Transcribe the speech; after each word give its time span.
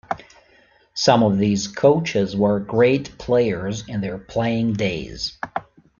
Some 0.95 1.21
of 1.21 1.37
these 1.37 1.67
coaches 1.67 2.35
were 2.35 2.59
great 2.59 3.15
players 3.19 3.87
in 3.87 4.01
their 4.01 4.17
playing 4.17 4.73
days. 4.73 5.37